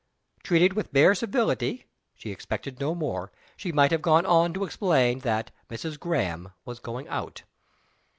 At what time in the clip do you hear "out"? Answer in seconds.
7.07-7.43